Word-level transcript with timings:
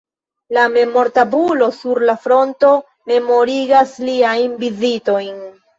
La 0.57 0.61
memor-tabulo 0.77 1.67
sur 1.81 2.03
la 2.11 2.17
fronto 2.25 2.73
memorigas 3.13 3.97
liajn 4.11 4.63
vizitojn. 4.67 5.43